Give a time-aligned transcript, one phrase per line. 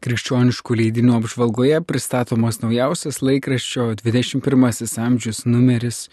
[0.00, 6.06] Krikščioniškų leidinių apžvalgoje pristatomas naujausias laikraščio 21 amžius numeris,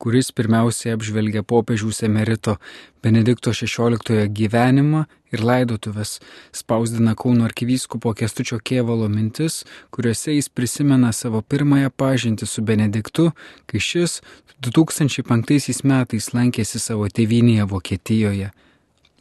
[0.00, 2.56] kuris pirmiausiai apžvelgia popiežiaus emerito
[3.04, 5.04] Benedikto XVI gyvenimą
[5.36, 6.16] ir laidotuvės,
[6.48, 13.34] spausdina Kauno arkivyskupo Kestučio Kievalo mintis, kuriuose jis prisimena savo pirmąją pažintį su Benediktu,
[13.68, 14.22] kai šis
[14.64, 18.54] 2005 metais lankėsi savo tėvynėje Vokietijoje.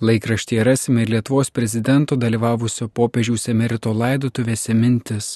[0.02, 5.28] Laikraštyje rasime ir Lietuvos prezidento dalyvavusio popiežiaus emerito laidotuvėse mintis.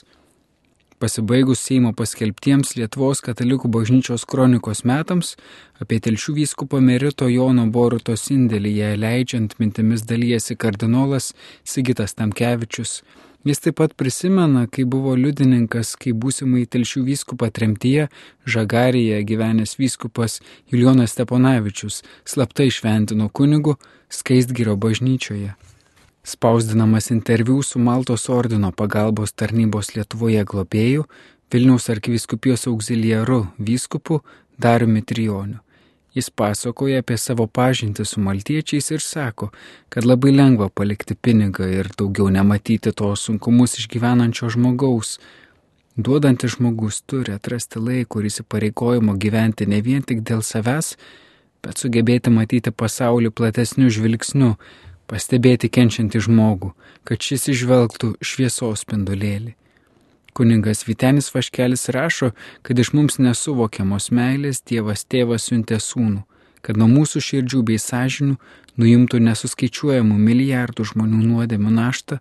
[0.99, 5.37] Pasibaigus Seimo paskelbtiems Lietuvos katalikų bažnyčios kronikos metams
[5.79, 11.31] apie telšių vyskupo merito Jono Borutos indėlį ją leidžiant mintimis dalyjasi kardinolas
[11.63, 12.97] Sigitas Tamkevičius.
[13.47, 18.09] Jis taip pat prisimena, kai buvo liudininkas, kai būsimai telšių vyskupą tremtyje
[18.43, 23.77] Žagarėje gyvenęs vyskupas Julijonas Steponavičius slaptai šventino kunigu
[24.09, 25.53] Skaistgirio bažnyčioje.
[26.23, 31.05] Spausdinamas interviu su Maltos ordino pagalbos tarnybos Lietuvoje globėjų
[31.53, 34.19] Vilniaus arkiviskupijos auxiliaru vyskupu
[34.57, 35.59] Dariumi Trijoniu.
[36.13, 39.51] Jis pasakoja apie savo pažintį su maltiečiais ir sako,
[39.93, 45.19] kad labai lengva palikti pinigą ir daugiau nematyti to sunkumus išgyvenančio žmogaus.
[45.97, 50.95] Duodantis žmogus turi atrasti laiko ir įsipareigojimo gyventi ne vien tik dėl savęs,
[51.65, 54.55] bet sugebėti matyti pasaulį platesniu žvilgsniu,
[55.09, 59.55] pastebėti kenčiantį žmogų, kad šis išvelgtų šviesos spindulėlį.
[60.37, 66.21] Kuningas Vitenis Vaškelis rašo, kad iš mums nesuvokiamos meilės Dievas tėvas siuntė sūnų,
[66.61, 68.37] kad nuo mūsų širdžių bei sąžinių
[68.79, 72.19] nuimtų nesuskaičiuojamų milijardų žmonių nuodėmų naštą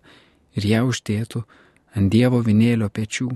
[0.57, 1.45] ir ją uždėtų
[1.95, 3.29] ant Dievo vinėlio pečių.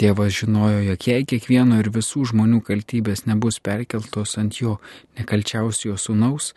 [0.00, 4.78] Tėvas žinojo, jog jei kiekvieno ir visų žmonių kaltybės nebus perkeltos ant jo
[5.18, 6.54] nekalčiausio sūnaus,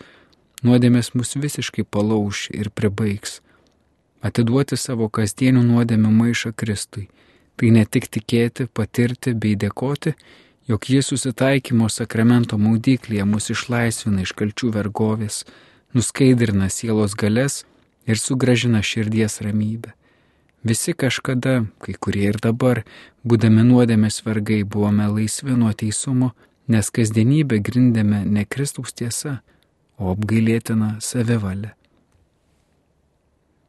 [0.64, 3.42] nuodėmės mus visiškai palauž ir pribaigs
[4.24, 7.10] atiduoti savo kasdienių nuodėmių maišą Kristui.
[7.60, 10.16] Tai ne tik tikėti, patirti bei dėkoti,
[10.70, 15.44] jog jis susitaikymo sakramento maudyklėje mus išlaisvina iš kalčių vergovės,
[15.94, 17.62] nuskaidrina sielos galės
[18.10, 19.94] ir sugražina širdies ramybę.
[20.64, 22.86] Visi kažkada, kai kurie ir dabar,
[23.28, 26.32] būdami nuodėmės vergai, buvome laisvi nuo teisumo,
[26.72, 29.42] nes kasdienybę grindėme ne Kristaus tiesa,
[30.00, 31.74] o apgailėtina savivalė.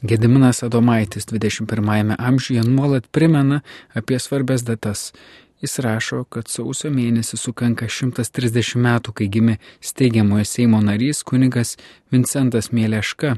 [0.05, 3.63] Gediminas Adomaitis 21-ame amžiuje nuolat primena
[3.97, 5.13] apie svarbės datas.
[5.65, 11.75] Jis rašo, kad sausio mėnesį sukanka 130 metų, kai gimė steigiamojo Seimo narys kunigas
[12.13, 13.33] Vincentas Mieleška,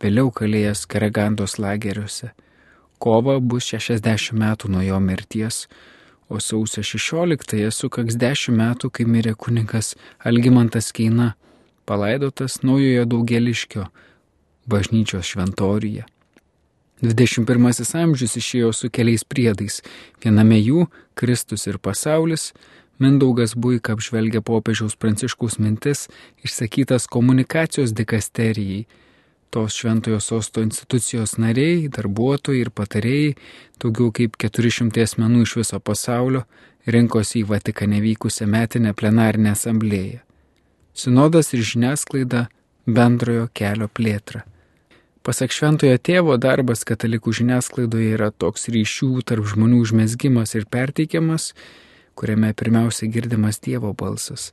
[0.00, 2.30] vėliau kalėjęs Karagandos lageriuose.
[3.04, 5.66] Kova bus 60 metų nuo jo mirties,
[6.32, 9.92] o sausio 16-ąją sukaks 10 metų, kai mirė kunigas
[10.24, 11.34] Algimantas Keina,
[11.84, 13.84] palaidotas naujojo daugeliškio
[14.72, 16.06] bažnyčios šventoriuje.
[17.02, 19.82] 21 amžius išėjo su keliais priedais.
[20.24, 20.86] Viename jų-
[21.18, 22.52] Kristus ir pasaulis.
[22.98, 26.08] Mindaugas Buika apžvelgia popiežiaus pranciškaus mintis
[26.44, 28.86] išsakytas komunikacijos dikasterijai.
[29.54, 33.36] Tos šventojo sosto institucijos nariai, darbuotojai ir patarėjai,
[33.78, 36.40] daugiau kaip 400 asmenų iš viso pasaulio,
[36.90, 40.18] rinkosi į Vatikane vykusią metinę plenarinę asamblėją.
[40.94, 42.48] Sinodas ir žiniasklaida
[42.98, 44.42] bendrojo kelio plėtra.
[45.22, 51.52] Pasak šventojo tėvo darbas katalikų žiniasklaidoje yra toks ryšių tarp žmonių užmesgimas ir perteikiamas,
[52.18, 54.50] kuriame pirmiausia girdimas Dievo balsas.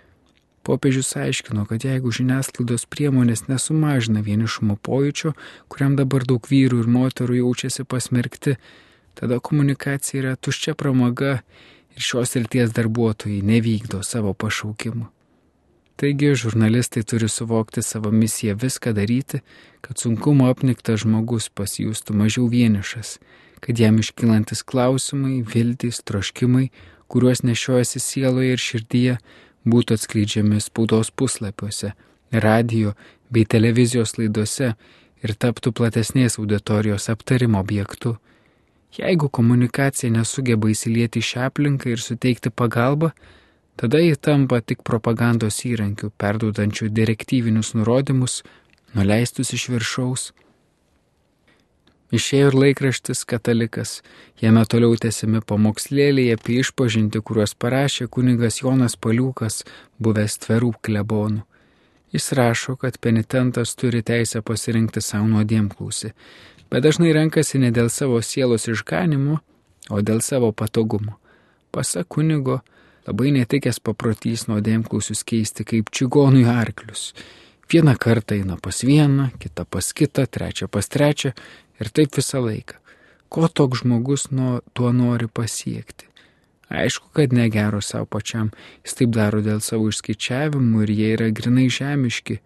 [0.64, 5.34] Popiežius aiškino, kad jeigu žiniasklaidos priemonės nesumažina vienišumo pojūčio,
[5.72, 8.58] kuriam dabar daug vyrų ir moterų jaučiasi pasmerkti,
[9.18, 11.40] tada komunikacija yra tuščia pramaga
[11.96, 15.10] ir šios ryties darbuotojai nevykdo savo pašaukimo.
[16.02, 19.42] Taigi žurnalistai turi suvokti savo misiją viską daryti,
[19.82, 23.20] kad sunkumo apniktas žmogus pasijūstų mažiau vienišas,
[23.62, 26.72] kad jam iškylantis klausimai, viltys, troškimai,
[27.06, 29.18] kuriuos nešiojasi sieloje ir širdyje,
[29.66, 31.94] būtų atskleidžiami spaudos puslapiuose,
[32.32, 32.96] radio
[33.30, 34.74] bei televizijos laidose
[35.22, 38.18] ir taptų platesnės auditorijos aptarimo objektu.
[38.98, 43.14] Jeigu komunikacija nesugeba įsilieti šią aplinką ir suteikti pagalbą,
[43.82, 48.42] Tada jį tampa tik propagandos įrankiu, perduodančiu direktyvinius nurodymus,
[48.94, 50.28] nuleistus iš viršaus.
[52.12, 54.02] Išėjo ir laikraštis katalikas,
[54.44, 59.62] jame toliau tęsimi pamokslėliai apie išpažinti, kuriuos parašė kunigas Jonas Paliukas,
[60.00, 61.46] buvęs tverų klebonų.
[62.12, 66.12] Jis rašo, kad penitentas turi teisę pasirinkti savo nuodėmklausį,
[66.68, 69.40] bet dažnai renkasi ne dėl savo sielos išganimo,
[69.90, 71.16] o dėl savo patogumo.
[71.72, 72.60] Pasak kunigo,
[73.08, 77.16] Labai netikęs paprotys nuodėmklausius keisti kaip čigonui arklius.
[77.72, 81.32] Vieną kartą eina pas vieną, kitą pas kitą, trečią pas trečią
[81.82, 82.78] ir taip visą laiką.
[83.32, 86.06] ko toks žmogus nuo tuo nori pasiekti.
[86.72, 88.50] Aišku, kad negero savo pačiam,
[88.84, 92.38] jis taip daro dėl savo išskaičiavimų ir jie yra grinai žemiški.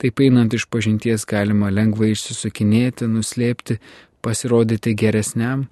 [0.00, 3.78] Taip einant iš pažinties galima lengvai išsisukinėti, nuslėpti,
[4.24, 5.66] pasirodyti geresniam.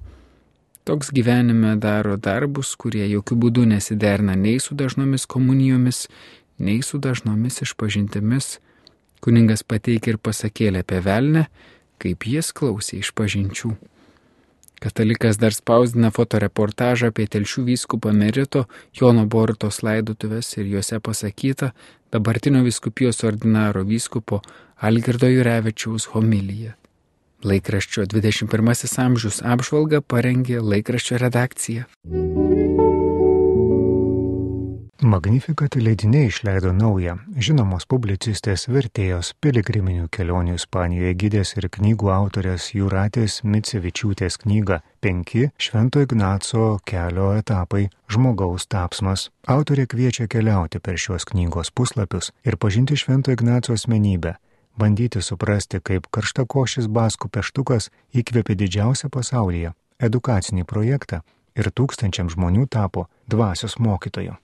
[0.88, 6.06] Toks gyvenime daro darbus, kurie jokių būdų nesiderna nei su dažnomis komunijomis,
[6.58, 8.58] nei su dažnomis išpažintimis.
[9.25, 11.47] Kuningas pateikia ir pasakėlė apie velnę,
[12.02, 13.75] kaip jis klausė iš pažinčių.
[14.81, 18.66] Katalikas dar spausdina fotoreportažą apie telšių vyskupą Merito
[19.00, 21.72] Jono Borutos laidotuvės ir juose pasakyta
[22.12, 24.43] dabartinio viskupijos ordinaro vyskupo
[24.76, 26.76] Algirdo Jurevičiaus homilija.
[27.44, 31.88] Laikraščio 21 amžius apžvalga parengė laikraščio redakcija.
[35.06, 43.37] Magnificat leidiniai išleido naują, žinomos publicistės vertėjos piligriminių kelionių Ispanijoje gydės ir knygų autorės Juratės
[43.47, 47.85] Micevičiūtės knygą Penki Švento Ignaco kelio etapai-
[48.17, 49.29] žmogaus tapsmas.
[49.47, 54.35] Autorė kviečia keliauti per šios knygos puslapius ir pažinti Švento Ignaco asmenybę,
[54.76, 61.23] bandyti suprasti, kaip karštakošis baskų peštukas įkvėpė didžiausią pasaulyje edukacinį projektą
[61.55, 64.35] ir tūkstančiam žmonių tapo dvasios mokytoju.